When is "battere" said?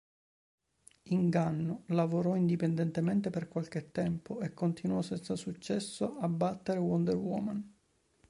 6.27-6.79